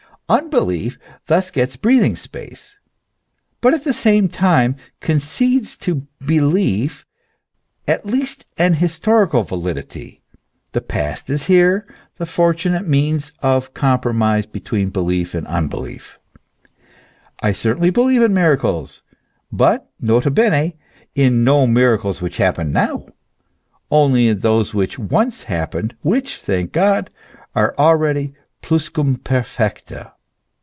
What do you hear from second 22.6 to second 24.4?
now only in